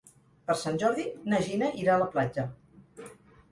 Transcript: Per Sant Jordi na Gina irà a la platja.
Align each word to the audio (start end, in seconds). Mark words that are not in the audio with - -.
Per 0.45 0.55
Sant 0.61 0.79
Jordi 0.83 1.05
na 1.35 1.43
Gina 1.49 1.71
irà 1.83 1.95
a 1.97 2.01
la 2.07 2.11
platja. 2.17 2.49